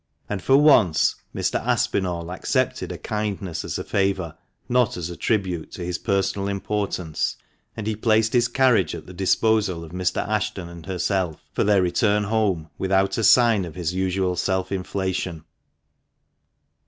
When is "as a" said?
3.63-3.83, 4.97-5.15